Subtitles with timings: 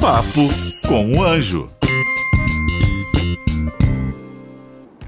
[0.00, 0.42] Papo
[0.86, 1.68] com o Anjo.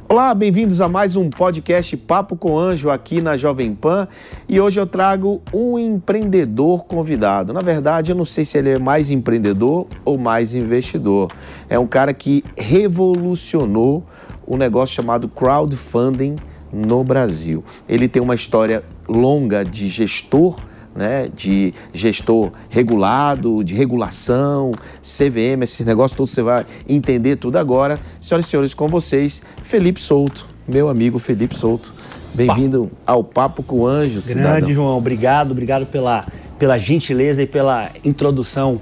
[0.08, 4.08] Olá, bem-vindos a mais um podcast Papo com Anjo aqui na Jovem Pan.
[4.48, 7.52] E hoje eu trago um empreendedor convidado.
[7.52, 11.28] Na verdade, eu não sei se ele é mais empreendedor ou mais investidor.
[11.68, 14.04] É um cara que revolucionou
[14.46, 16.34] um negócio chamado crowdfunding
[16.72, 17.62] no Brasil.
[17.88, 20.56] Ele tem uma história longa de gestor
[20.94, 24.72] né, de gestor regulado, de regulação,
[25.02, 27.98] CVM, esse negócio todo você vai entender tudo agora.
[28.18, 31.94] Senhoras e senhores, com vocês, Felipe Souto, meu amigo Felipe Souto.
[32.34, 34.72] Bem-vindo ao Papo com o Anjo, Grande, cidadão.
[34.72, 34.98] João.
[34.98, 36.24] Obrigado, obrigado pela,
[36.58, 38.80] pela gentileza e pela introdução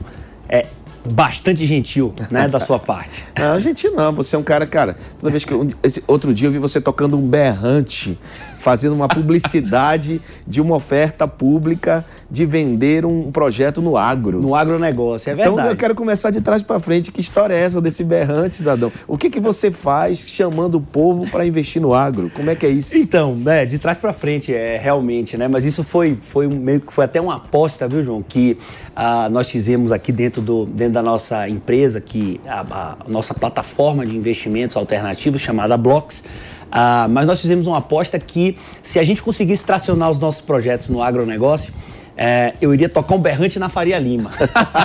[0.48, 0.66] é,
[1.04, 3.10] bastante gentil, né, da sua parte.
[3.38, 4.12] Não, gentil não.
[4.14, 5.52] Você é um cara, cara, toda vez que...
[5.52, 8.18] Eu, esse outro dia eu vi você tocando um berrante
[8.58, 14.40] fazendo uma publicidade de uma oferta pública de vender um projeto no agro.
[14.40, 15.54] No agronegócio, é verdade.
[15.54, 17.10] Então eu quero começar de trás para frente.
[17.10, 18.92] Que história é essa desse berrante, cidadão?
[19.06, 22.30] O que, que você faz chamando o povo para investir no agro?
[22.34, 22.96] Como é que é isso?
[22.96, 25.48] Então, é, de trás para frente, é realmente, né?
[25.48, 28.22] Mas isso foi, foi meio que foi até uma aposta, viu, João?
[28.22, 28.58] Que
[28.94, 34.04] ah, nós fizemos aqui dentro, do, dentro da nossa empresa, que a, a nossa plataforma
[34.04, 36.22] de investimentos alternativos chamada Blocks.
[36.70, 40.90] Ah, mas nós fizemos uma aposta que, se a gente conseguisse tracionar os nossos projetos
[40.90, 41.72] no agronegócio,
[42.20, 44.32] é, eu iria tocar um berrante na Faria Lima.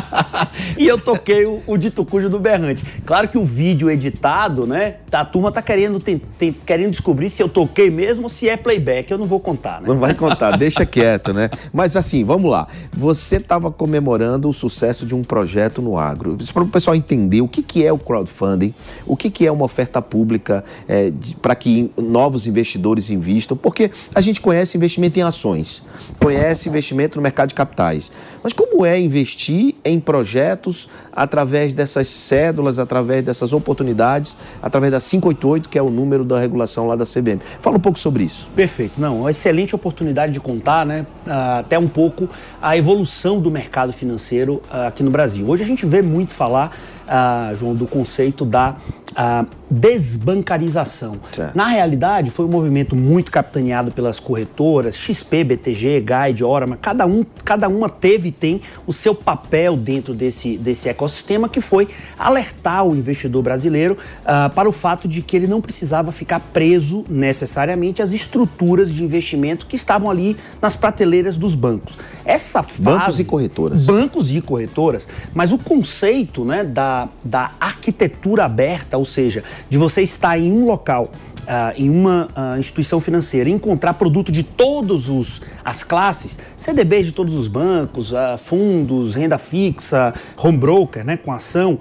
[0.78, 2.86] e eu toquei o, o, dito cujo do berrante.
[3.04, 4.98] Claro que o vídeo editado, né?
[5.12, 8.56] A turma tá querendo, tem, tem, querendo descobrir se eu toquei mesmo ou se é
[8.56, 9.10] playback.
[9.10, 9.88] Eu não vou contar, né?
[9.88, 11.50] Não vai contar, deixa quieto, né?
[11.74, 12.68] Mas assim, vamos lá.
[12.96, 16.38] Você estava comemorando o sucesso de um projeto no agro.
[16.54, 18.76] Para o pessoal entender o que, que é o crowdfunding,
[19.08, 24.22] o que, que é uma oferta pública é, para que novos investidores investam, porque a
[24.22, 25.82] gente conhece investimento em ações,
[26.20, 28.12] conhece investimento no mercado de capitais.
[28.44, 35.70] Mas como é investir em projetos através dessas cédulas, através dessas oportunidades, através da 588,
[35.70, 37.40] que é o número da regulação lá da CBM?
[37.60, 38.48] Fala um pouco sobre isso.
[38.56, 39.00] Perfeito.
[39.00, 42.30] Não, uma excelente oportunidade de contar, né, ah, até um pouco
[42.62, 45.48] a evolução do mercado financeiro ah, aqui no Brasil.
[45.48, 46.76] Hoje a gente vê muito falar
[47.08, 48.76] ah, João, do conceito da
[49.16, 51.18] ah, desbancarização.
[51.34, 51.56] Certo.
[51.56, 57.26] Na realidade, foi um movimento muito capitaneado pelas corretoras, XP, BTG, Guide, Orama, cada, um,
[57.44, 62.96] cada uma teve tem o seu papel dentro desse, desse ecossistema, que foi alertar o
[62.96, 68.12] investidor brasileiro ah, para o fato de que ele não precisava ficar preso necessariamente às
[68.12, 71.98] estruturas de investimento que estavam ali nas prateleiras dos bancos.
[72.26, 73.84] Essa fase, bancos e corretoras.
[73.86, 80.02] Bancos e corretoras, mas o conceito né, da, da arquitetura aberta, ou seja, de você
[80.02, 81.12] estar em um local,
[81.44, 87.34] uh, em uma uh, instituição financeira, encontrar produto de todas as classes, CDBs de todos
[87.34, 91.80] os bancos, uh, fundos, renda fixa, home broker, né, com ação,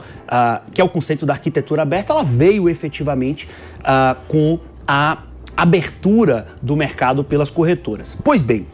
[0.73, 3.49] que é o conceito da arquitetura aberta, ela veio efetivamente
[4.29, 5.25] com a
[5.57, 8.17] abertura do mercado pelas corretoras.
[8.25, 8.67] Pois bem,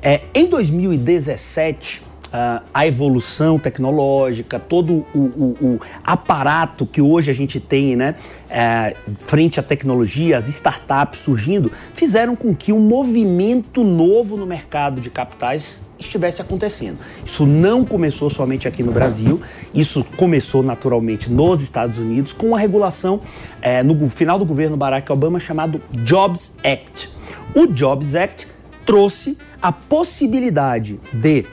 [0.00, 7.34] é, em 2017 uh, a evolução tecnológica, todo o, o, o, aparato que hoje a
[7.34, 8.14] gente tem, né,
[8.48, 15.00] uh, frente à tecnologia, as startups surgindo, fizeram com que um movimento novo no mercado
[15.00, 16.98] de capitais estivesse acontecendo.
[17.24, 19.40] Isso não começou somente aqui no Brasil,
[19.72, 23.20] isso começou naturalmente nos Estados Unidos com a regulação
[23.60, 27.08] eh, no final do governo Barack Obama chamado Jobs Act.
[27.54, 28.48] O Jobs Act
[28.84, 31.46] trouxe a possibilidade de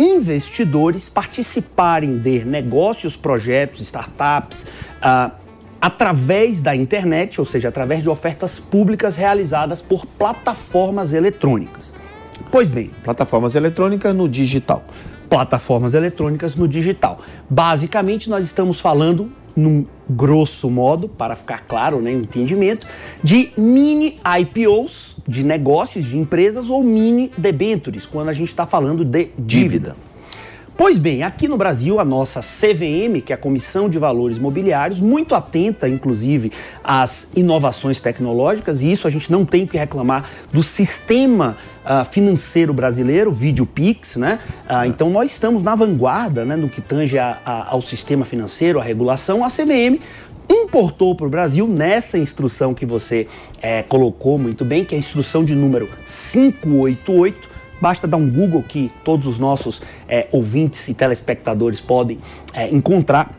[0.00, 4.64] investidores participarem de negócios, projetos, startups,
[5.02, 5.30] uh,
[5.78, 11.92] através da internet, ou seja, através de ofertas públicas realizadas por plataformas eletrônicas.
[12.50, 12.90] Pois bem.
[13.04, 14.82] Plataformas eletrônicas no digital.
[15.28, 17.20] Plataformas eletrônicas no digital.
[17.48, 22.86] Basicamente, nós estamos falando, num grosso modo, para ficar claro, né, entendimento,
[23.22, 29.04] de mini IPOs de negócios, de empresas ou mini debentures, quando a gente está falando
[29.04, 29.94] de dívida.
[29.94, 30.09] dívida.
[30.82, 34.98] Pois bem, aqui no Brasil, a nossa CVM, que é a Comissão de Valores Mobiliários,
[34.98, 36.50] muito atenta, inclusive,
[36.82, 41.54] às inovações tecnológicas, e isso a gente não tem que reclamar do sistema
[41.84, 44.38] uh, financeiro brasileiro, VideoPix, né?
[44.64, 48.80] Uh, então nós estamos na vanguarda né, no que tange a, a, ao sistema financeiro,
[48.80, 49.44] à regulação.
[49.44, 50.00] A CVM
[50.48, 53.26] importou para o Brasil nessa instrução que você
[53.60, 57.49] é, colocou muito bem, que é a instrução de número 588.
[57.80, 62.18] Basta dar um Google que todos os nossos é, ouvintes e telespectadores podem
[62.52, 63.34] é, encontrar.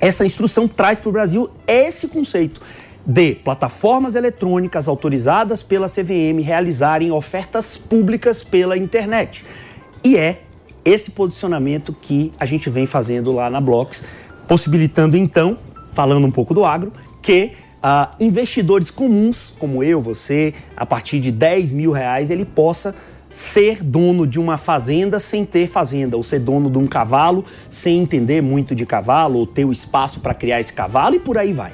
[0.00, 2.60] Essa instrução traz para o Brasil esse conceito
[3.06, 9.44] de plataformas eletrônicas autorizadas pela CVM realizarem ofertas públicas pela internet.
[10.02, 10.42] E é
[10.84, 14.02] esse posicionamento que a gente vem fazendo lá na Blocks,
[14.46, 15.58] possibilitando então
[15.92, 16.92] falando um pouco do agro,
[17.22, 22.94] que uh, investidores comuns, como eu, você, a partir de 10 mil reais, ele possa
[23.36, 27.98] ser dono de uma fazenda sem ter fazenda, ou ser dono de um cavalo sem
[27.98, 31.52] entender muito de cavalo, ou ter o espaço para criar esse cavalo e por aí
[31.52, 31.70] vai.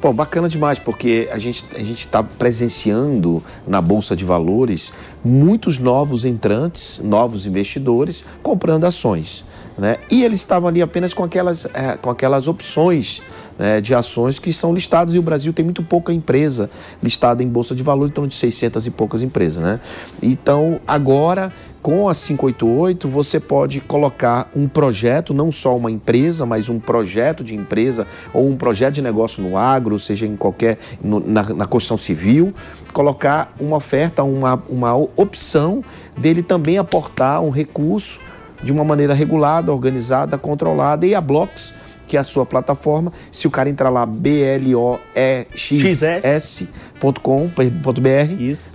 [0.00, 4.92] Bom, bacana demais, porque a gente a está presenciando na Bolsa de Valores
[5.24, 9.44] muitos novos entrantes, novos investidores comprando ações.
[9.76, 9.96] Né?
[10.12, 13.20] E eles estavam ali apenas com aquelas, é, com aquelas opções
[13.58, 16.70] né, de ações que são listadas e o Brasil tem muito pouca empresa
[17.02, 19.80] listada em bolsa de valores, torno de 600 e poucas empresas, né?
[20.22, 21.52] Então, agora
[21.82, 27.42] com a 588 você pode colocar um projeto, não só uma empresa, mas um projeto
[27.42, 31.66] de empresa ou um projeto de negócio no agro, seja em qualquer no, na, na
[31.66, 32.52] construção civil,
[32.92, 35.82] colocar uma oferta, uma, uma opção
[36.18, 38.20] dele também aportar um recurso
[38.62, 41.72] de uma maneira regulada, organizada, controlada e a Blocks
[42.10, 43.12] que é a sua plataforma.
[43.30, 45.06] Se o cara entrar lá, bloexs.com.br,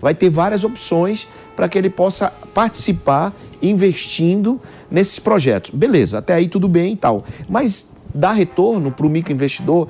[0.02, 5.72] vai ter várias opções para que ele possa participar investindo nesses projetos.
[5.72, 7.26] Beleza, até aí tudo bem e tal.
[7.50, 9.90] Mas dar retorno para o microinvestidor,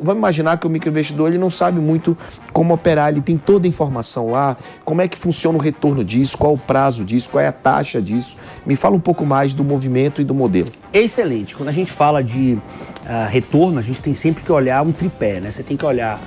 [0.00, 2.16] vamos imaginar que o microinvestidor ele não sabe muito
[2.52, 6.36] como operar, ele tem toda a informação lá, como é que funciona o retorno disso,
[6.36, 8.36] qual o prazo disso, qual é a taxa disso.
[8.64, 10.70] Me fala um pouco mais do movimento e do modelo.
[10.92, 11.54] Excelente.
[11.54, 15.40] Quando a gente fala de uh, retorno, a gente tem sempre que olhar um tripé,
[15.40, 15.50] né?
[15.50, 16.20] Você tem que olhar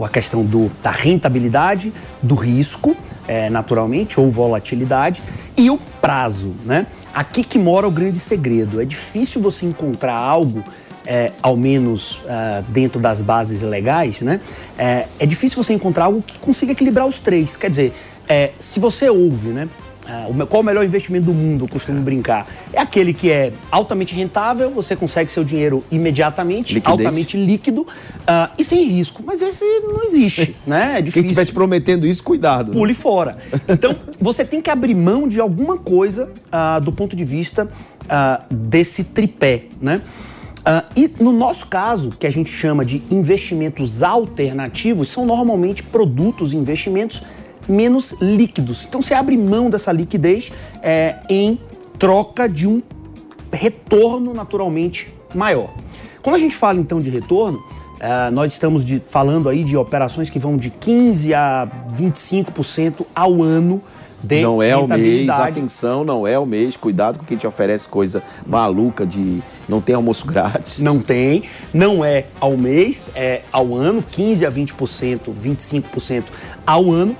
[0.00, 1.92] a questão do, da rentabilidade,
[2.22, 2.96] do risco,
[3.28, 5.22] é, naturalmente, ou volatilidade,
[5.56, 6.86] e o prazo, né?
[7.14, 8.80] Aqui que mora o grande segredo.
[8.80, 10.64] É difícil você encontrar algo
[11.06, 14.40] é, ao menos uh, dentro das bases legais, né?
[14.78, 17.56] É, é, difícil você encontrar algo que consiga equilibrar os três.
[17.56, 17.92] Quer dizer,
[18.28, 19.68] é, se você ouve, né?
[20.02, 22.48] Uh, qual o melhor investimento do mundo, costumo brincar?
[22.72, 26.98] É aquele que é altamente rentável, você consegue seu dinheiro imediatamente, Liquidez.
[26.98, 29.22] altamente líquido uh, e sem risco.
[29.24, 30.98] Mas esse não existe, né?
[30.98, 31.22] É difícil.
[31.22, 32.72] Quem estiver te prometendo isso, cuidado.
[32.72, 32.78] Né?
[32.78, 33.38] Pule fora.
[33.68, 37.68] Então, você tem que abrir mão de alguma coisa uh, do ponto de vista
[38.50, 40.02] desse tripé, né?
[40.62, 46.52] Uh, e no nosso caso, que a gente chama de investimentos alternativos, são normalmente produtos
[46.52, 47.22] e investimentos
[47.68, 48.84] menos líquidos.
[48.88, 51.58] Então você abre mão dessa liquidez é, em
[51.98, 52.82] troca de um
[53.52, 55.70] retorno naturalmente maior.
[56.22, 60.30] Quando a gente fala então de retorno, uh, nós estamos de, falando aí de operações
[60.30, 63.82] que vão de 15 a 25% ao ano
[64.22, 66.76] de Não é o mês, atenção, não é o mês.
[66.76, 70.78] Cuidado com quem te oferece coisa maluca de não tem almoço grátis.
[70.78, 76.24] Não tem, não é ao mês, é ao ano, 15 a 20%, 25%
[76.66, 77.16] ao ano,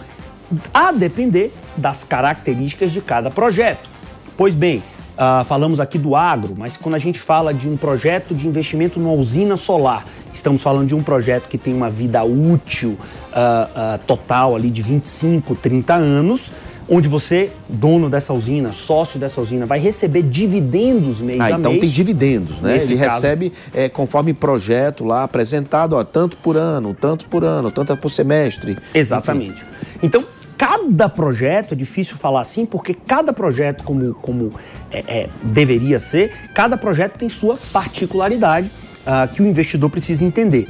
[0.73, 3.89] a depender das características de cada projeto.
[4.37, 4.83] Pois bem,
[5.13, 8.99] Uh, falamos aqui do agro, mas quando a gente fala de um projeto de investimento
[8.99, 13.99] numa usina solar, estamos falando de um projeto que tem uma vida útil uh, uh,
[14.07, 16.51] total ali de 25, 30 anos
[16.95, 21.73] onde você, dono dessa usina, sócio dessa usina, vai receber dividendos mês ah, a então
[21.73, 21.77] mês.
[21.77, 22.77] Então tem dividendos, né?
[22.77, 23.15] Ele caso...
[23.15, 28.11] recebe é, conforme projeto lá apresentado, ó, tanto por ano, tanto por ano, tanto por
[28.11, 28.77] semestre.
[28.93, 29.53] Exatamente.
[29.53, 29.97] Enfim.
[30.03, 30.27] Então,
[30.59, 34.53] cada projeto, é difícil falar assim, porque cada projeto, como, como
[34.91, 38.71] é, é, deveria ser, cada projeto tem sua particularidade
[39.07, 40.69] uh, que o investidor precisa entender.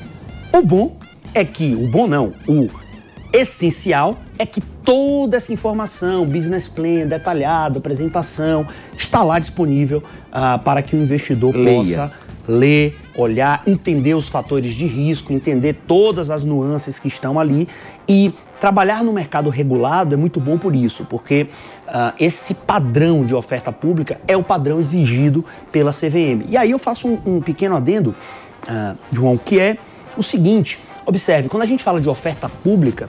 [0.55, 0.97] O bom
[1.35, 2.69] é que, o bom não, o
[3.33, 10.83] essencial é que toda essa informação, business plan, detalhado, apresentação, está lá disponível uh, para
[10.83, 11.79] que o investidor Leia.
[11.79, 12.13] possa
[12.47, 17.69] ler, olhar, entender os fatores de risco, entender todas as nuances que estão ali
[18.09, 21.49] e trabalhar no mercado regulado é muito bom por isso, porque
[21.89, 26.47] uh, esse padrão de oferta pública é o padrão exigido pela CVM.
[26.49, 28.15] E aí eu faço um, um pequeno adendo,
[28.69, 29.79] uh, João, que é
[30.17, 33.09] o seguinte: observe, quando a gente fala de oferta pública,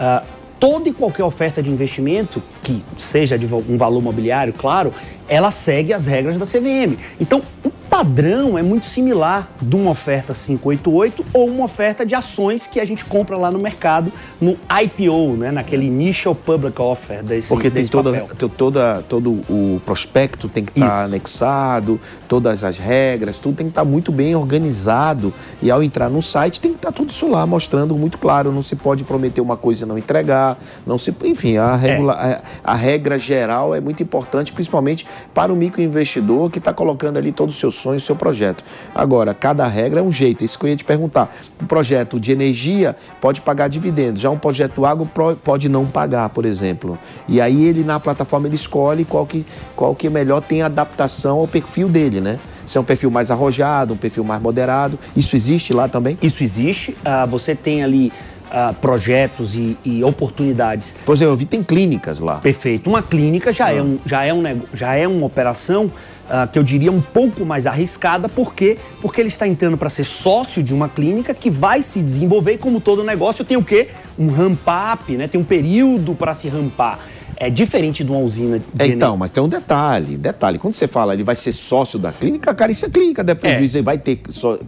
[0.00, 4.92] uh, toda e qualquer oferta de investimento, que seja de um valor mobiliário, claro,
[5.28, 6.96] ela segue as regras da CVM.
[7.20, 12.66] Então, o padrão é muito similar de uma oferta 588 ou uma oferta de ações
[12.66, 17.48] que a gente compra lá no mercado, no IPO, né, naquele Initial Public Offer desse
[17.48, 18.48] Porque tem desse toda, papel.
[18.50, 21.04] toda, todo o prospecto tem que estar Isso.
[21.06, 25.32] anexado, todas as regras, tudo tem que estar muito bem organizado.
[25.62, 28.52] E ao entrar no site tem que estar tudo isso lá mostrando muito claro.
[28.52, 30.58] Não se pode prometer uma coisa e não entregar.
[30.86, 35.56] Não se, enfim, a, regula, a, a regra geral é muito importante, principalmente para o
[35.56, 38.64] microinvestidor que está colocando ali todos os seus sonhos, seu projeto.
[38.94, 40.44] Agora, cada regra é um jeito.
[40.44, 41.34] Isso que eu ia te perguntar.
[41.62, 44.22] Um projeto de energia pode pagar dividendos.
[44.22, 45.08] Já um projeto água
[45.42, 46.98] pode não pagar, por exemplo.
[47.28, 51.48] E aí ele na plataforma ele escolhe qual que, qual que melhor tem adaptação ao
[51.48, 52.38] perfil dele, né?
[52.66, 54.98] Se é um perfil mais arrojado, um perfil mais moderado.
[55.16, 56.18] Isso existe lá também?
[56.20, 58.12] Isso existe, ah, você tem ali
[58.58, 62.36] ah, projetos e, e oportunidades Pois é, eu vi tem clínicas lá.
[62.36, 62.88] Perfeito.
[62.88, 65.92] Uma clínica já, é, um, já, é, um, já é uma operação
[66.26, 68.78] ah, que eu diria um pouco mais arriscada, por quê?
[69.02, 72.58] Porque ele está entrando para ser sócio de uma clínica que vai se desenvolver e
[72.58, 73.88] como todo negócio tem o quê?
[74.18, 75.28] Um ramp-up, né?
[75.28, 76.98] Tem um período para se rampar.
[77.36, 80.58] É diferente de uma usina de É, então, mas tem um detalhe, detalhe.
[80.58, 83.76] Quando você fala ele vai ser sócio da clínica, cara, isso é clínica, der prejuízo,
[83.76, 84.22] ele vai ter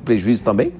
[0.04, 0.75] prejuízo também?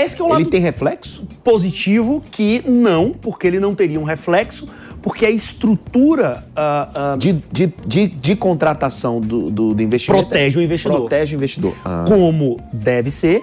[0.00, 1.26] Esse que é o lado Ele tem reflexo?
[1.42, 4.68] positivo que não, porque ele não teria um reflexo,
[5.02, 10.26] porque a estrutura ah, ah, De, de, de, de contratação do, do, do investimento.
[10.28, 11.00] Protege o investidor.
[11.00, 11.74] Protege o investidor.
[11.84, 12.04] Ah.
[12.06, 13.42] como deve ser,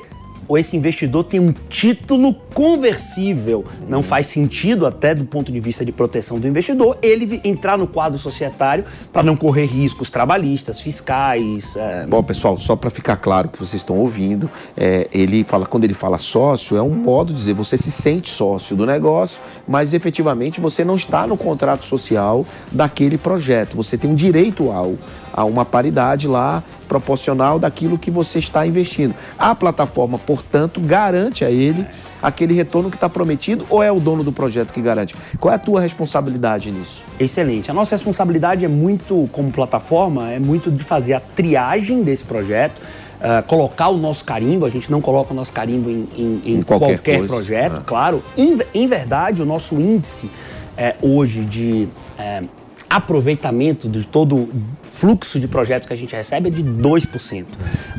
[0.49, 3.63] ou esse investidor tem um título conversível.
[3.87, 7.85] Não faz sentido, até do ponto de vista de proteção do investidor, ele entrar no
[7.85, 11.75] quadro societário para não correr riscos trabalhistas, fiscais.
[11.75, 15.83] é, Bom, pessoal, só para ficar claro que vocês estão ouvindo, é, ele fala, quando
[15.83, 19.93] ele fala sócio, é um modo de dizer, você se sente sócio do negócio, mas
[19.93, 23.77] efetivamente você não está no contrato social daquele projeto.
[23.77, 24.95] Você tem um direito ao,
[25.39, 29.15] a uma paridade lá proporcional daquilo que você está investindo.
[29.37, 31.85] A plataforma, portanto, garante a ele
[32.21, 35.15] aquele retorno que está prometido ou é o dono do projeto que garante?
[35.39, 37.01] Qual é a tua responsabilidade nisso?
[37.17, 37.71] Excelente.
[37.71, 42.81] A nossa responsabilidade é muito, como plataforma, é muito de fazer a triagem desse projeto,
[43.21, 44.65] ah, colocar o nosso carimbo.
[44.65, 47.83] A gente não coloca o nosso carimbo em, em- em Em qualquer qualquer, projeto, Ah.
[47.85, 48.21] claro.
[48.35, 50.29] Em, em verdade, o nosso índice
[50.75, 52.43] é, hoje de é,
[52.89, 54.49] aproveitamento de todo o
[54.81, 57.45] fluxo de projetos que a gente recebe é de 2%.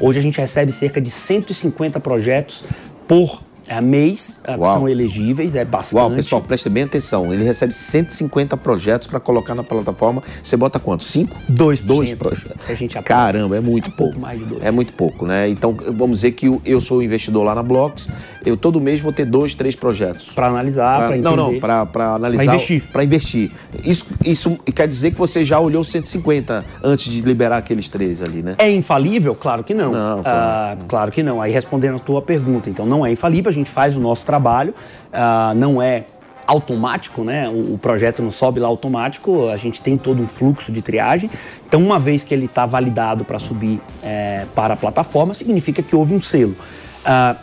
[0.00, 2.64] Hoje a gente recebe cerca de 150 projetos
[3.06, 4.72] por é, mês é, Uau.
[4.74, 5.94] são elegíveis, é bastante.
[6.00, 7.32] Uau, pessoal, preste bem atenção.
[7.32, 10.22] Ele recebe 150 projetos para colocar na plataforma.
[10.42, 11.04] Você bota quanto?
[11.04, 11.36] Cinco?
[11.48, 11.84] 2%.
[11.86, 12.56] Dois projetos.
[13.04, 14.12] Caramba, é muito É pouco.
[14.14, 14.64] pouco mais de dois.
[14.64, 15.48] É muito pouco, né?
[15.48, 18.08] Então, vamos dizer que eu- sou investidor lá na Blocks.
[18.44, 20.30] Eu todo mês vou ter dois, três projetos.
[20.30, 21.36] Para analisar, para entender.
[21.36, 22.44] não, não, para analisar.
[22.44, 22.82] Pra investir.
[22.90, 23.52] Para investir.
[23.84, 28.42] Isso, isso quer dizer que você já olhou 150 antes de liberar aqueles três ali,
[28.42, 28.54] né?
[28.58, 29.34] É infalível?
[29.34, 29.92] Claro que não.
[29.92, 31.40] Não, Ah, claro que não.
[31.40, 34.74] Aí respondendo a tua pergunta, então não é infalível, a gente faz o nosso trabalho,
[35.12, 36.04] ah, não é
[36.46, 37.48] automático, né?
[37.48, 41.30] O, o projeto não sobe lá automático, a gente tem todo um fluxo de triagem.
[41.66, 45.94] Então, uma vez que ele está validado para subir eh, para a plataforma, significa que
[45.94, 46.56] houve um selo.
[47.04, 47.36] Ah,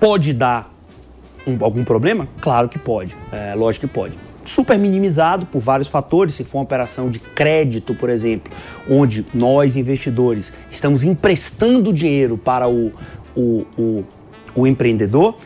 [0.00, 0.72] pode dar
[1.46, 2.26] um- algum problema?
[2.40, 4.18] Claro que pode, é, lógico que pode.
[4.44, 8.50] Super minimizado por vários fatores, se for uma operação de crédito, por exemplo,
[8.88, 12.92] onde nós, investidores, estamos emprestando dinheiro para o,
[13.36, 14.04] o, o,
[14.60, 15.36] o empreendedor,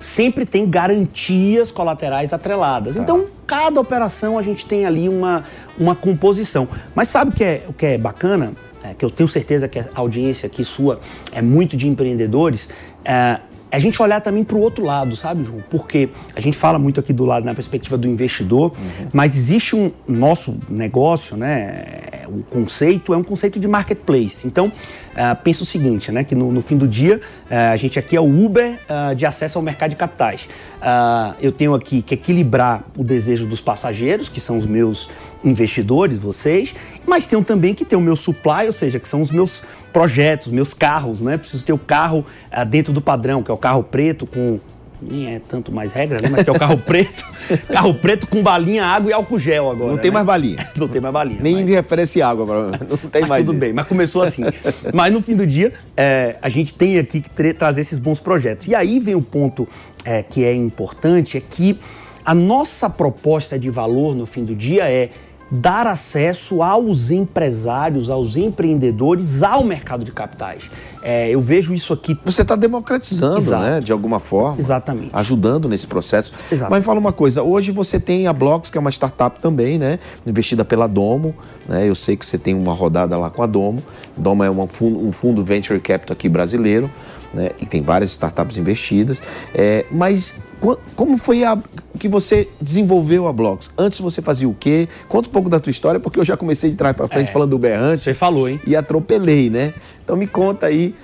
[0.00, 2.96] sempre tem garantias colaterais atreladas.
[2.96, 5.44] Então, cada operação a gente tem ali uma,
[5.78, 6.68] uma composição.
[6.94, 8.52] Mas sabe o que é, o que é bacana?
[8.82, 11.00] É, que eu tenho certeza que a audiência aqui sua
[11.32, 12.68] é muito de empreendedores.
[13.02, 13.40] É,
[13.70, 15.64] é a gente olhar também para o outro lado, sabe, João?
[15.70, 18.72] Porque a gente fala muito aqui do lado na perspectiva do investidor,
[19.12, 21.82] mas existe um nosso negócio, né?
[22.26, 24.46] O conceito é um conceito de marketplace.
[24.46, 24.72] Então,
[25.16, 26.24] ah, pensa o seguinte, né?
[26.24, 29.24] Que no, no fim do dia, ah, a gente aqui é o Uber ah, de
[29.24, 30.48] acesso ao mercado de capitais.
[31.40, 35.08] Eu tenho aqui que equilibrar o desejo dos passageiros, que são os meus
[35.42, 36.74] investidores, vocês,
[37.06, 39.62] mas tenho também que ter o meu supply, ou seja, que são os meus
[39.94, 41.38] projetos, meus carros, né?
[41.38, 42.26] Preciso ter o carro
[42.68, 44.60] dentro do padrão, que é o carro preto com
[45.08, 46.28] nem é tanto mais regra, né?
[46.30, 47.24] Mas que é o carro preto,
[47.68, 49.90] carro preto com balinha, água e álcool gel agora.
[49.92, 50.14] Não tem né?
[50.14, 50.68] mais balinha.
[50.76, 51.40] Não tem mais balinha.
[51.42, 52.44] Nem mas- oferece água,
[52.88, 53.60] não tem mas mais tudo isso.
[53.60, 54.42] bem, mas começou assim.
[54.92, 58.20] mas no fim do dia, é, a gente tem aqui que tra- trazer esses bons
[58.20, 58.66] projetos.
[58.68, 59.68] E aí vem o ponto
[60.04, 61.78] é, que é importante, é que
[62.24, 65.10] a nossa proposta de valor no fim do dia é
[65.50, 70.64] dar acesso aos empresários, aos empreendedores, ao mercado de capitais.
[71.02, 72.18] É, eu vejo isso aqui.
[72.24, 73.62] Você está democratizando, Exato.
[73.62, 73.80] né?
[73.80, 74.58] De alguma forma.
[74.58, 75.10] Exatamente.
[75.12, 76.32] Ajudando nesse processo.
[76.50, 76.70] Exato.
[76.70, 79.98] Mas fala uma coisa, hoje você tem a Blocks, que é uma startup também, né?
[80.26, 81.34] Investida pela Domo.
[81.68, 81.88] Né?
[81.88, 83.82] Eu sei que você tem uma rodada lá com a Domo.
[84.16, 86.90] Domo é um fundo, um fundo venture capital aqui brasileiro.
[87.34, 87.50] Né?
[87.60, 89.22] E tem várias startups investidas.
[89.54, 90.40] É, mas
[90.96, 91.58] como foi a
[91.98, 93.70] que você desenvolveu a Blocks?
[93.76, 94.88] Antes você fazia o quê?
[95.08, 97.32] Conta um pouco da tua história, porque eu já comecei de trás para frente é,
[97.32, 98.04] falando do Berrante.
[98.04, 98.60] Você falou, hein?
[98.66, 99.74] E atropelei, né?
[100.02, 100.94] Então me conta aí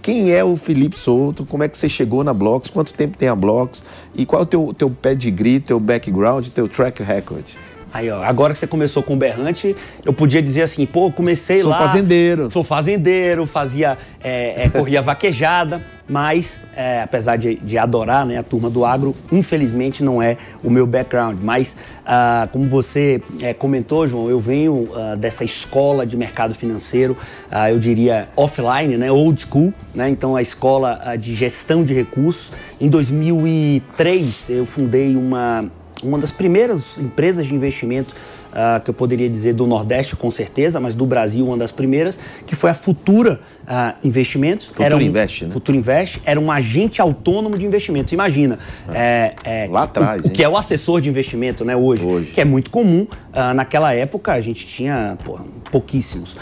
[0.00, 3.28] quem é o Felipe Souto, como é que você chegou na Blocks, quanto tempo tem
[3.28, 3.82] a Blocks
[4.14, 7.44] e qual é o teu, teu pedigree, teu background, teu track record?
[7.92, 11.60] Aí, ó, agora que você começou com o berrante, eu podia dizer assim, pô, comecei
[11.60, 11.78] sou lá.
[11.78, 12.50] Sou fazendeiro.
[12.50, 18.42] Sou fazendeiro, fazia, é, é, corria vaquejada, mas é, apesar de, de, adorar né, a
[18.42, 21.38] turma do agro, infelizmente não é o meu background.
[21.42, 27.16] Mas, ah, como você é, comentou, João, eu venho ah, dessa escola de mercado financeiro,
[27.50, 31.92] ah, eu diria offline, né, old school, né, então a escola ah, de gestão de
[31.92, 32.52] recursos.
[32.80, 35.70] Em 2003, eu fundei uma
[36.02, 38.14] uma das primeiras empresas de investimento
[38.52, 42.18] uh, que eu poderia dizer do Nordeste, com certeza, mas do Brasil, uma das primeiras,
[42.46, 44.66] que foi a Futura uh, Investimentos.
[44.66, 45.50] Futura um, Invest, né?
[45.50, 48.12] Futura Invest era um agente autônomo de investimentos.
[48.12, 48.58] Imagina.
[48.88, 50.24] Ah, é, é, lá atrás.
[50.24, 52.32] O, que é o assessor de investimento, né, hoje, hoje.
[52.32, 53.02] Que é muito comum.
[53.02, 55.38] Uh, naquela época a gente tinha pô,
[55.70, 56.36] pouquíssimos.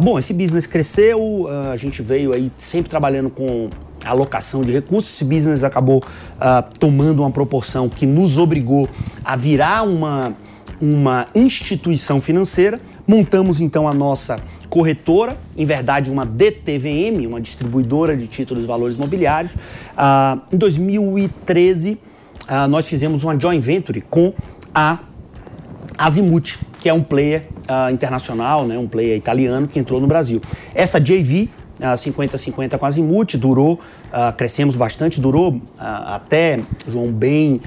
[0.00, 3.68] bom, esse business cresceu, a gente veio aí sempre trabalhando com
[4.04, 5.14] alocação de recursos.
[5.14, 8.88] Esse business acabou uh, tomando uma proporção que nos obrigou
[9.24, 10.32] a virar uma,
[10.80, 12.78] uma instituição financeira.
[13.06, 14.36] Montamos então a nossa
[14.68, 19.52] corretora, em verdade uma DTVM, uma distribuidora de títulos e valores mobiliários.
[19.54, 21.98] Uh, em 2013, uh,
[22.46, 24.32] ah, nós fizemos uma joint venture com
[24.74, 24.98] a
[25.98, 30.40] Azimuth, que é um player uh, internacional, né, um player italiano que entrou no Brasil.
[30.74, 37.60] Essa JV 50-50 com a Azimuth, durou, uh, crescemos bastante, durou uh, até, João, bem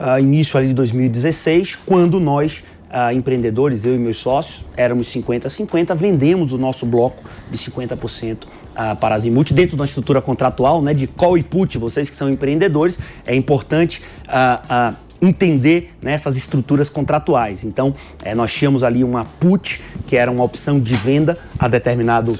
[0.00, 2.62] uh, início ali de 2016, quando nós,
[3.14, 8.40] empreendedores, eu e meus sócios, éramos 50-50, vendemos o nosso bloco de 50%
[9.00, 12.28] para a Azimuth dentro da estrutura contratual né, de call e put, vocês que são
[12.28, 14.02] empreendedores, é importante
[15.22, 17.62] entender nessas né, estruturas contratuais.
[17.62, 22.32] Então, é, nós tínhamos ali uma put, que era uma opção de venda a determinado,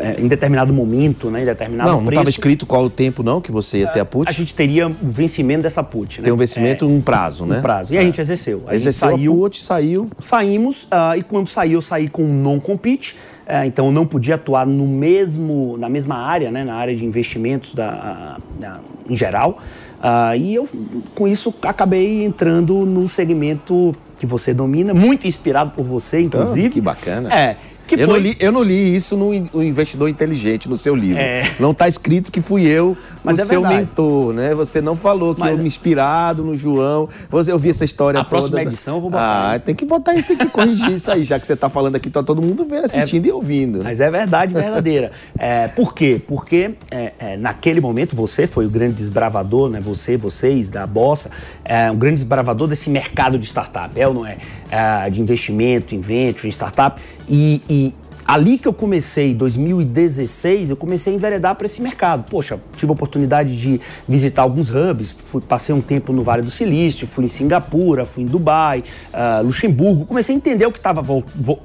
[0.00, 3.40] é, em determinado momento, né, em determinado Não, não estava escrito qual o tempo não
[3.40, 4.28] que você ia ter a put?
[4.28, 6.18] A gente teria o vencimento dessa put.
[6.18, 6.24] Né?
[6.24, 7.58] Tem um vencimento, é, um prazo, né?
[7.58, 7.94] Um prazo.
[7.94, 8.04] E a é.
[8.04, 8.64] gente exerceu.
[8.66, 10.10] A exerceu gente saiu, a put, saiu.
[10.18, 13.16] Saímos, uh, e quando saiu, eu saí com um non-compete,
[13.46, 17.04] é, então eu não podia atuar no mesmo, na mesma área, né, na área de
[17.04, 19.58] investimentos da, da em geral.
[20.00, 20.68] Uh, e eu,
[21.14, 26.68] com isso, acabei entrando no segmento que você domina, muito inspirado por você, inclusive.
[26.68, 27.34] Oh, que bacana.
[27.34, 28.06] É, que eu, foi...
[28.06, 31.20] não li, eu não li isso no Investidor Inteligente, no seu livro.
[31.20, 31.50] É.
[31.58, 33.80] Não está escrito que fui eu Mas o é seu verdade.
[33.82, 34.54] mentor, né?
[34.54, 35.52] Você não falou que Mas...
[35.52, 37.08] eu me inspirado no João.
[37.30, 38.36] Você, eu vi essa história A toda.
[38.36, 39.54] próxima edição eu vou botar.
[39.54, 41.96] Ah, tem que botar isso, tem que corrigir isso aí, já que você está falando
[41.96, 43.82] aqui, tá todo mundo vendo, assistindo é, e ouvindo.
[43.82, 45.10] Mas é verdade, verdadeira.
[45.38, 46.20] é, por quê?
[46.26, 49.80] Porque é, é, naquele momento você foi o grande desbravador, né?
[49.80, 51.30] Você, vocês, da Bossa,
[51.64, 54.36] é, um grande desbravador desse mercado de startup, é ou não é?
[54.70, 57.00] é de investimento, em startup.
[57.26, 57.94] E, e
[58.26, 62.24] ali que eu comecei, em 2016, eu comecei a enveredar para esse mercado.
[62.28, 66.50] Poxa, tive a oportunidade de visitar alguns hubs, fui, passei um tempo no Vale do
[66.50, 68.82] Silício, fui em Singapura, fui em Dubai,
[69.12, 71.02] uh, Luxemburgo, comecei a entender o que estava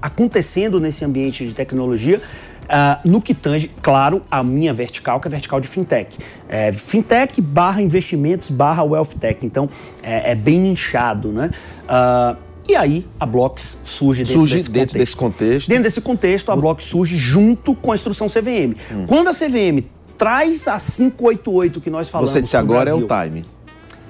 [0.02, 2.22] acontecendo nesse ambiente de tecnologia.
[2.70, 6.16] Uh, no que tange, claro, a minha vertical, que é a vertical de fintech.
[6.48, 9.44] É, fintech barra investimentos barra wealth tech.
[9.44, 9.68] Então,
[10.04, 11.50] é, é bem inchado, né?
[11.86, 14.98] Uh, e aí a Blocks surge dentro, surge desse, dentro contexto.
[14.98, 15.68] desse contexto.
[15.68, 18.76] Dentro desse contexto, a Blocks surge junto com a instrução CVM.
[18.92, 19.06] Hum.
[19.08, 19.88] Quando a CVM
[20.20, 22.32] traz a 588 que nós falamos.
[22.32, 23.46] Você disse agora Brasil, é o time.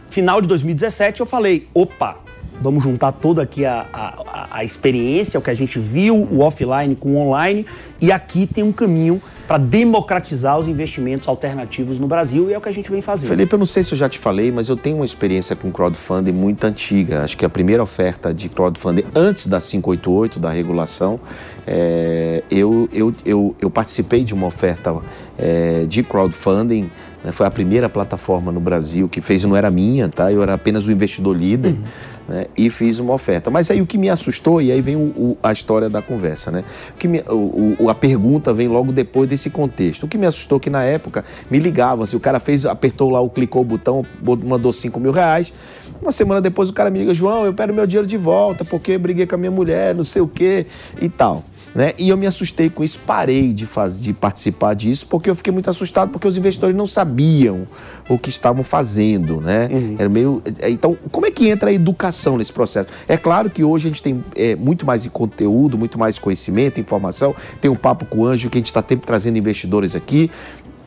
[0.10, 2.17] Final de 2017, eu falei: opa,
[2.62, 6.95] vamos juntar toda aqui a, a, a experiência, o que a gente viu, o offline
[6.95, 7.65] com o online,
[8.02, 12.62] e aqui tem um caminho para democratizar os investimentos alternativos no Brasil e é o
[12.62, 13.30] que a gente vem fazendo.
[13.30, 15.72] Felipe, eu não sei se eu já te falei, mas eu tenho uma experiência com
[15.72, 17.24] crowdfunding muito antiga.
[17.24, 21.19] Acho que a primeira oferta de crowdfunding antes da 588, da regulação,
[21.71, 24.95] é, eu, eu, eu, eu, participei de uma oferta
[25.38, 26.89] é, de crowdfunding.
[27.23, 30.32] Né, foi a primeira plataforma no Brasil que fez, não era minha, tá?
[30.32, 31.73] Eu era apenas o investidor líder.
[31.73, 31.84] Uhum
[32.29, 33.49] né, e fiz uma oferta.
[33.49, 36.51] Mas aí o que me assustou, e aí vem o, o, a história da conversa,
[36.51, 36.63] né?
[36.91, 40.03] O que me, o, a pergunta vem logo depois desse contexto.
[40.03, 43.10] O que me assustou é que na época me ligavam, assim, o cara fez, apertou
[43.10, 44.05] lá, clicou o botão,
[44.45, 45.51] mandou 5 mil reais,
[45.99, 48.95] Uma semana depois o cara me liga, João, eu quero meu dinheiro de volta, porque
[48.97, 50.67] briguei com a minha mulher, não sei o quê
[51.01, 51.43] e tal.
[51.73, 51.93] Né?
[51.97, 55.53] E eu me assustei com isso, parei de, fazer, de participar disso, porque eu fiquei
[55.53, 57.67] muito assustado, porque os investidores não sabiam
[58.10, 59.69] o que estavam fazendo, né?
[59.71, 59.95] Uhum.
[59.99, 60.41] Era meio...
[60.60, 62.88] É, então, como é que entra a educação nesse processo?
[63.08, 67.36] É claro que hoje a gente tem é, muito mais conteúdo, muito mais conhecimento, informação,
[67.62, 70.32] tem um papo com o Anjo, que a gente está sempre trazendo investidores aqui,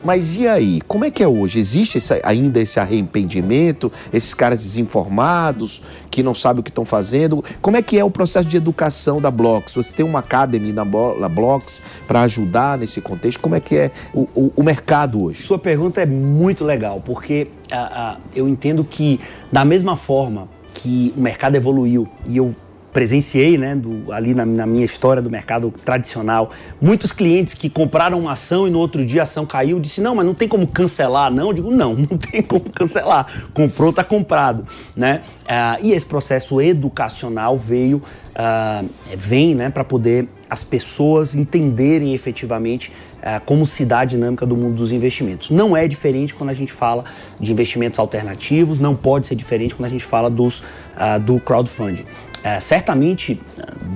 [0.03, 0.81] mas e aí?
[0.87, 1.59] Como é que é hoje?
[1.59, 3.91] Existe esse, ainda esse arrependimento?
[4.11, 7.43] Esses caras desinformados que não sabem o que estão fazendo?
[7.61, 9.73] Como é que é o processo de educação da Blocks?
[9.73, 13.39] Você tem uma academy na, na Blocks para ajudar nesse contexto?
[13.39, 15.41] Como é que é o, o, o, mercado hoje?
[15.41, 19.19] Sua pergunta é muito legal, porque uh, uh, eu entendo que
[19.51, 22.55] da mesma forma que o mercado evoluiu e eu
[22.93, 28.19] presenciei, né, do, ali na, na, minha história do mercado tradicional, muitos clientes que compraram
[28.19, 30.67] uma ação e no outro dia a ação caiu, disse não, mas não tem como
[30.67, 31.47] cancelar, não.
[31.47, 33.27] Eu digo não, não tem como cancelar.
[33.53, 35.21] Comprou, está comprado, né?
[35.47, 38.01] Ah, e esse processo educacional veio,
[38.35, 38.83] ah,
[39.17, 42.91] vem, né, para poder as pessoas entenderem efetivamente
[43.23, 45.49] ah, como se dá a dinâmica do mundo dos investimentos.
[45.49, 47.05] Não é diferente quando a gente fala
[47.39, 52.05] de investimentos alternativos, não pode ser diferente quando a gente fala dos, uh, do crowdfunding.
[52.43, 53.41] É, certamente,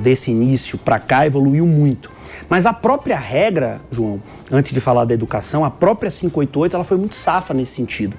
[0.01, 2.09] desse início para cá, evoluiu muito.
[2.49, 6.97] Mas a própria regra, João, antes de falar da educação, a própria 588 ela foi
[6.97, 8.15] muito safa nesse sentido.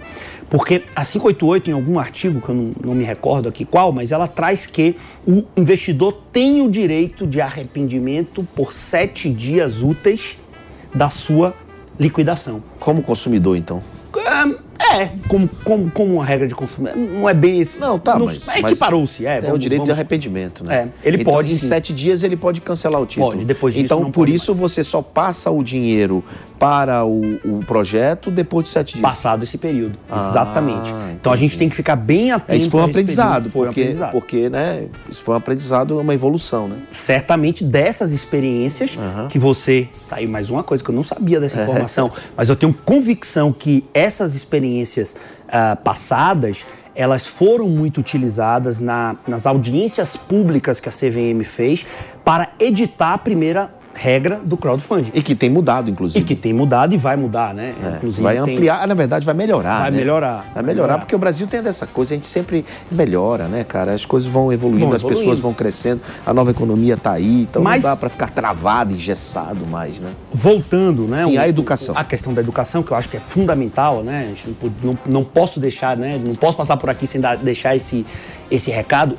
[0.50, 4.12] Porque a 588, em algum artigo, que eu não, não, me recordo aqui qual, mas
[4.12, 10.38] ela traz que o investidor tem o direito de arrependimento por sete dias úteis
[10.94, 11.54] da sua
[11.98, 12.62] liquidação.
[12.78, 13.82] Como consumidor, então?
[14.90, 16.88] É, como, como, como uma regra de consumo.
[16.94, 17.78] Não é bem esse.
[17.78, 18.46] Não, tá, não, mas.
[18.48, 19.40] É equiparou-se, é.
[19.44, 19.84] É o direito vamos...
[19.84, 20.90] de arrependimento, né?
[21.02, 21.52] É, ele então, pode.
[21.52, 21.68] Em sim.
[21.68, 23.32] sete dias ele pode cancelar o título.
[23.32, 23.84] Pode, depois disso.
[23.84, 24.72] Então, por isso mais.
[24.72, 26.24] você só passa o dinheiro
[26.58, 29.02] para o, o, projeto depois de sete dias.
[29.02, 29.98] Passado esse período.
[30.10, 30.92] Ah, Exatamente.
[31.20, 32.52] Então a gente tem que ficar bem atento.
[32.52, 34.12] É, isso foi um aprendizado, foi porque, um aprendizado.
[34.12, 34.86] porque, né?
[35.08, 36.76] Isso foi um aprendizado, uma evolução, né?
[36.90, 39.28] Certamente dessas experiências uhum.
[39.28, 39.88] que você.
[40.08, 41.62] Tá aí mais uma coisa que eu não sabia dessa é.
[41.62, 45.14] informação, mas eu tenho convicção que essas experiências
[45.48, 51.86] uh, passadas, elas foram muito utilizadas na, nas audiências públicas que a CVM fez
[52.24, 55.10] para editar a primeira regra do crowdfunding.
[55.12, 56.20] E que tem mudado, inclusive.
[56.20, 57.74] E que tem mudado e vai mudar, né?
[57.82, 58.86] É, inclusive vai ampliar, tem...
[58.86, 59.96] na verdade vai melhorar, Vai né?
[59.96, 60.30] melhorar.
[60.30, 63.92] Vai, melhorar, melhorar, porque o Brasil tem dessa coisa, a gente sempre melhora, né, cara?
[63.92, 65.20] As coisas vão evoluindo, vão as evoluindo.
[65.20, 68.94] pessoas vão crescendo, a nova economia está aí, então Mas, não dá para ficar travado,
[68.94, 70.12] engessado mais, né?
[70.32, 71.24] Voltando, né?
[71.24, 71.96] Sim, a educação.
[71.98, 74.32] A questão da educação, que eu acho que é fundamental, né?
[74.62, 76.20] Não, não, não posso deixar, né?
[76.24, 78.06] Não posso passar por aqui sem dar, deixar esse,
[78.48, 79.18] esse recado.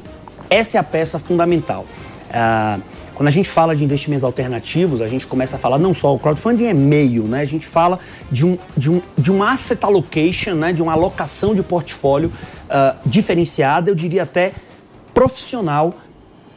[0.50, 1.86] Essa é a peça fundamental.
[2.32, 2.80] Ah,
[3.20, 6.18] quando a gente fala de investimentos alternativos, a gente começa a falar não só o
[6.18, 7.42] crowdfunding é meio, né?
[7.42, 8.00] A gente fala
[8.32, 10.72] de um, de um, de um asset allocation, né?
[10.72, 12.32] de uma alocação de portfólio
[12.70, 14.54] uh, diferenciada, eu diria até
[15.14, 15.96] profissional,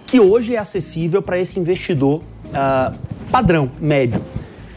[0.06, 2.96] que hoje é acessível para esse investidor uh,
[3.28, 4.22] padrão, médio.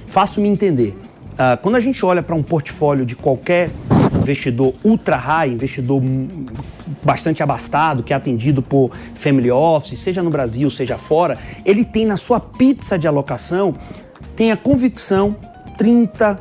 [0.07, 0.97] Faço-me entender.
[1.33, 3.69] Uh, quando a gente olha para um portfólio de qualquer
[4.17, 6.01] investidor ultra high, investidor
[7.03, 12.05] bastante abastado, que é atendido por family office, seja no Brasil, seja fora, ele tem
[12.05, 13.75] na sua pizza de alocação,
[14.35, 15.35] tem a convicção
[15.77, 16.39] 30,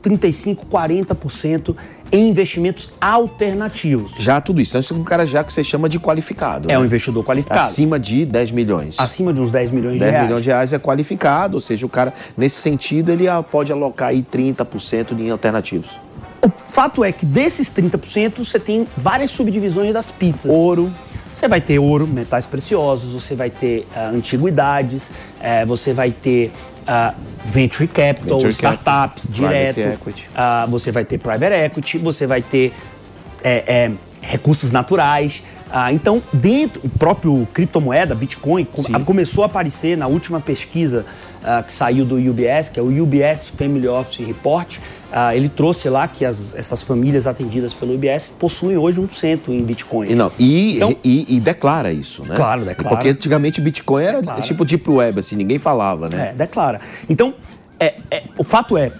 [0.00, 1.76] 35, 40%
[2.10, 4.14] em investimentos alternativos.
[4.18, 4.76] Já tudo isso.
[4.76, 6.70] É um cara já que você chama de qualificado.
[6.70, 6.78] É né?
[6.78, 7.60] um investidor qualificado.
[7.60, 8.96] Acima de 10 milhões.
[8.98, 10.22] Acima de uns 10 milhões de 10 reais.
[10.22, 14.08] 10 milhões de reais é qualificado, ou seja, o cara, nesse sentido, ele pode alocar
[14.08, 16.07] aí 30% em alternativos.
[16.44, 20.44] O fato é que desses 30%, você tem várias subdivisões das pizzas.
[20.46, 20.90] Ouro.
[21.36, 26.50] Você vai ter ouro, metais preciosos, você vai ter uh, antiguidades, uh, você vai ter
[26.82, 32.42] uh, venture capital, venture startups capital, direto, uh, você vai ter private equity, você vai
[32.42, 32.72] ter
[33.44, 35.42] é, é, recursos naturais.
[35.68, 38.92] Uh, então, dentro, o próprio criptomoeda, Bitcoin, Sim.
[39.04, 41.04] começou a aparecer na última pesquisa
[41.66, 44.78] que saiu do UBS, que é o UBS Family Office Report,
[45.10, 49.50] ah, ele trouxe lá que as, essas famílias atendidas pelo IBS possuem hoje um cento
[49.50, 50.10] em Bitcoin.
[50.10, 52.36] E, não, e, então, e, e, declara isso, né?
[52.36, 52.96] Claro, declara.
[52.96, 54.42] Porque antigamente Bitcoin era declara.
[54.42, 56.30] tipo Deep Web, assim, ninguém falava, né?
[56.30, 56.80] É, declara.
[57.08, 57.32] Então,
[57.80, 58.92] é, é, o fato é,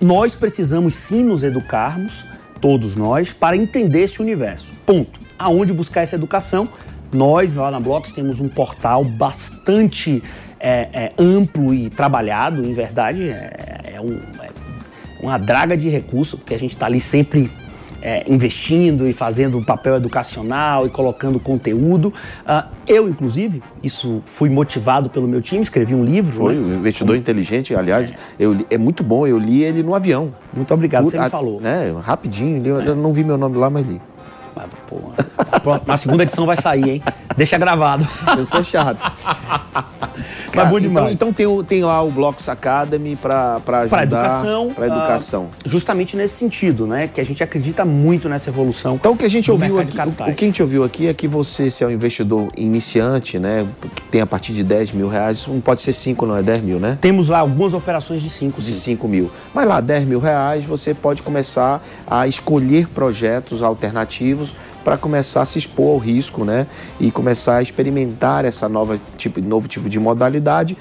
[0.00, 2.24] nós precisamos sim nos educarmos,
[2.60, 4.72] todos nós, para entender esse universo.
[4.86, 5.20] Ponto.
[5.36, 6.68] Aonde buscar essa educação?
[7.12, 10.22] Nós, lá na Blocks, temos um portal bastante
[10.60, 14.48] é, é, amplo e trabalhado, em verdade, é, é um, é
[15.20, 17.50] uma draga de recursos, porque a gente está ali sempre
[18.00, 22.12] é, investindo e fazendo um papel educacional e colocando conteúdo.
[22.46, 26.36] Uh, eu, inclusive, isso fui motivado pelo meu time, escrevi um livro.
[26.36, 26.60] Foi, né?
[26.60, 27.18] um investidor um...
[27.18, 28.14] inteligente, aliás, é.
[28.38, 30.32] Eu li, é muito bom, eu li ele no avião.
[30.54, 31.60] Muito obrigado, Por, você me falou.
[31.60, 32.88] Né, rapidinho, eu, é.
[32.88, 34.00] eu não vi meu nome lá, mas li.
[34.88, 37.02] Pô, na segunda edição vai sair, hein?
[37.36, 38.06] Deixa gravado.
[38.36, 38.98] Eu sou chato.
[40.52, 41.12] Cara, Mas bom demais.
[41.12, 43.88] Então, então tem, tem lá o Blocks Academy para ajudar.
[43.88, 44.70] Para educação.
[44.74, 45.44] Para educação.
[45.44, 47.08] Uh, justamente nesse sentido, né?
[47.08, 48.94] Que a gente acredita muito nessa evolução.
[48.94, 51.14] Então o que a gente ouviu aqui, o, o, que a gente ouviu aqui é
[51.14, 53.66] que você, se é um investidor iniciante, né?
[53.94, 56.62] Que tem a partir de 10 mil reais, não pode ser 5, não é 10
[56.62, 56.98] mil, né?
[57.00, 59.30] Temos lá algumas operações de 5, De 5 mil.
[59.54, 64.54] Mas lá, 10 mil reais, você pode começar a escolher projetos alternativos
[64.84, 66.66] para começar a se expor ao risco, né?
[67.00, 70.76] E começar a experimentar essa nova tipo, novo tipo de modalidade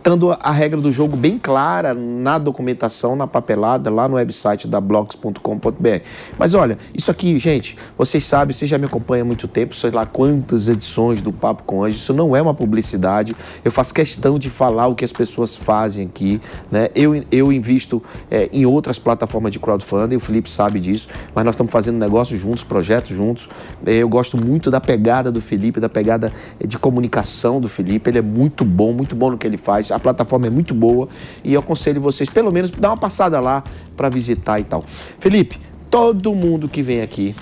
[0.00, 4.80] estando a regra do jogo bem clara na documentação, na papelada, lá no website da
[4.80, 6.00] blogs.com.br.
[6.38, 9.90] Mas olha, isso aqui, gente, vocês sabem, vocês já me acompanham há muito tempo, sei
[9.90, 14.38] lá quantas edições do Papo com Anjo, isso não é uma publicidade, eu faço questão
[14.38, 16.88] de falar o que as pessoas fazem aqui, né?
[16.94, 21.52] Eu, eu invisto é, em outras plataformas de crowdfunding, o Felipe sabe disso, mas nós
[21.54, 23.50] estamos fazendo negócios juntos, projetos juntos.
[23.84, 28.08] É, eu gosto muito da pegada do Felipe, da pegada é, de comunicação do Felipe,
[28.08, 31.08] ele é muito bom, muito bom no que ele faz a plataforma é muito boa
[31.44, 33.62] e eu aconselho vocês, pelo menos, dar uma passada lá
[33.96, 34.84] para visitar e tal.
[35.18, 35.58] Felipe,
[35.90, 37.34] todo mundo que vem aqui,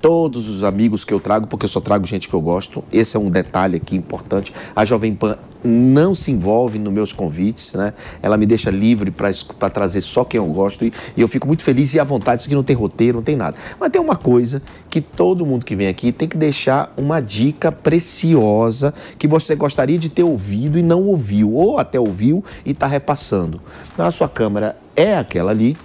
[0.00, 2.84] todos os amigos que eu trago, porque eu só trago gente que eu gosto.
[2.92, 4.52] Esse é um detalhe aqui importante.
[4.74, 7.92] A Jovem Pan não se envolve nos meus convites, né?
[8.22, 11.64] Ela me deixa livre para trazer só quem eu gosto e, e, eu fico muito
[11.64, 12.42] feliz e à vontade.
[12.42, 13.56] Isso aqui não tem roteiro, não tem nada.
[13.78, 17.72] Mas tem uma coisa que todo mundo que vem aqui tem que deixar uma dica
[17.72, 22.86] preciosa que você gostaria de ter ouvido e não ouviu, ou até ouviu e está
[22.86, 23.60] repassando.
[23.92, 25.76] Então, a sua câmera é aquela ali,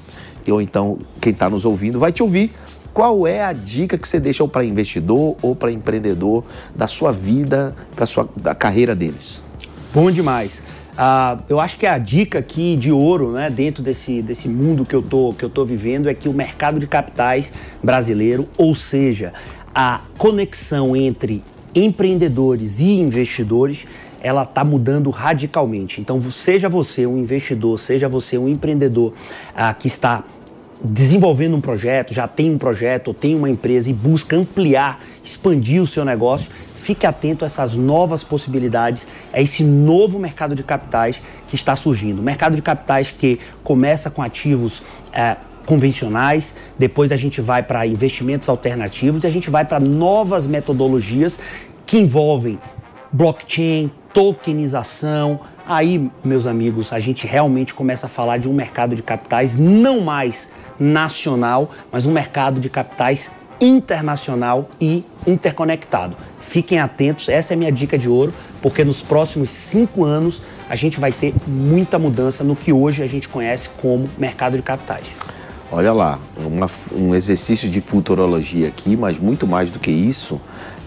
[0.47, 2.51] ou então quem está nos ouvindo vai te ouvir
[2.93, 6.43] qual é a dica que você deixa para investidor ou para empreendedor
[6.75, 9.41] da sua vida, para sua da carreira deles?
[9.93, 10.61] Bom demais.
[10.93, 14.95] Uh, eu acho que a dica aqui de ouro, né, dentro desse, desse mundo que
[14.95, 17.51] eu, tô, que eu tô vivendo, é que o mercado de capitais
[17.81, 19.33] brasileiro, ou seja,
[19.73, 23.87] a conexão entre empreendedores e investidores,
[24.21, 25.99] ela está mudando radicalmente.
[25.99, 30.23] Então, seja você um investidor, seja você um empreendedor uh, que está
[30.83, 35.81] desenvolvendo um projeto, já tem um projeto ou tem uma empresa e busca ampliar, expandir
[35.81, 41.21] o seu negócio, fique atento a essas novas possibilidades, a esse novo mercado de capitais
[41.47, 42.21] que está surgindo.
[42.21, 48.49] Mercado de capitais que começa com ativos é, convencionais, depois a gente vai para investimentos
[48.49, 51.39] alternativos e a gente vai para novas metodologias
[51.85, 52.59] que envolvem
[53.09, 55.39] blockchain, tokenização.
[55.65, 60.01] Aí, meus amigos, a gente realmente começa a falar de um mercado de capitais não
[60.01, 66.17] mais nacional, mas um mercado de capitais internacional e interconectado.
[66.39, 70.75] Fiquem atentos, essa é a minha dica de ouro, porque nos próximos cinco anos a
[70.75, 75.05] gente vai ter muita mudança no que hoje a gente conhece como mercado de capitais.
[75.71, 80.39] Olha lá, uma, um exercício de futurologia aqui, mas muito mais do que isso,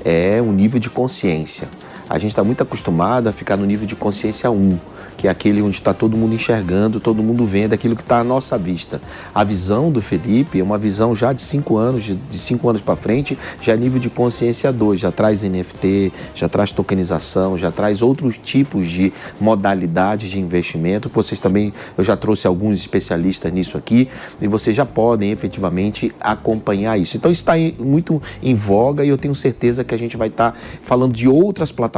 [0.05, 1.69] é o nível de consciência.
[2.09, 4.79] A gente está muito acostumado a ficar no nível de consciência 1
[5.17, 8.25] que é aquele onde está todo mundo enxergando, todo mundo vendo aquilo que está à
[8.25, 9.01] nossa vista.
[9.35, 12.83] A visão do Felipe é uma visão já de cinco anos, de, de cinco anos
[12.83, 17.71] para frente, já é nível de consciência 2, já traz NFT, já traz tokenização, já
[17.71, 21.11] traz outros tipos de modalidades de investimento.
[21.13, 24.09] Vocês também, eu já trouxe alguns especialistas nisso aqui,
[24.41, 27.17] e vocês já podem efetivamente acompanhar isso.
[27.17, 30.59] Então está muito em voga e eu tenho certeza que a gente vai estar tá
[30.83, 31.96] falando de outras plataformas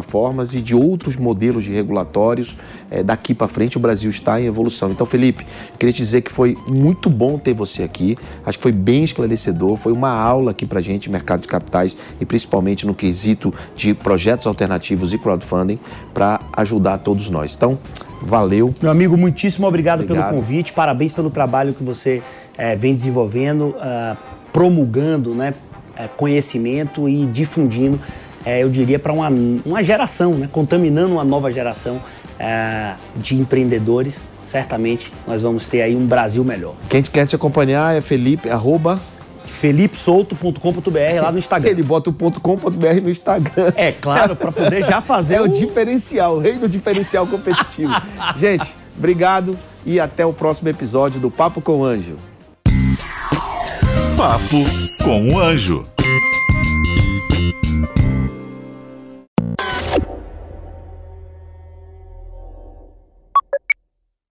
[0.54, 2.56] e de outros modelos de regulatórios
[2.90, 4.90] é, daqui para frente o Brasil está em evolução.
[4.90, 5.46] Então, Felipe,
[5.78, 8.16] queria te dizer que foi muito bom ter você aqui.
[8.44, 12.24] Acho que foi bem esclarecedor, foi uma aula aqui para gente, mercado de capitais e
[12.24, 15.78] principalmente no quesito de projetos alternativos e crowdfunding
[16.14, 17.54] para ajudar todos nós.
[17.54, 17.78] Então,
[18.22, 18.74] valeu.
[18.80, 20.28] Meu amigo, muitíssimo obrigado, obrigado.
[20.28, 22.22] pelo convite, parabéns pelo trabalho que você
[22.56, 24.16] é, vem desenvolvendo, uh,
[24.52, 25.54] promulgando né,
[25.96, 28.00] é, conhecimento e difundindo,
[28.48, 32.00] é, eu diria, para uma, uma geração, né, contaminando uma nova geração
[32.38, 34.18] é, de empreendedores,
[34.50, 36.74] certamente nós vamos ter aí um Brasil melhor.
[36.88, 38.98] Quem quer te acompanhar é Felipe, arroba
[39.44, 41.70] felipesouto.com.br lá no Instagram.
[41.70, 43.72] Ele bota o .com.br no Instagram.
[43.76, 45.44] É, claro, para poder já fazer é o...
[45.44, 47.92] o diferencial, o rei do diferencial competitivo.
[48.38, 52.16] Gente, obrigado e até o próximo episódio do Papo com o Anjo.
[54.16, 54.64] Papo
[55.04, 55.87] com o Anjo.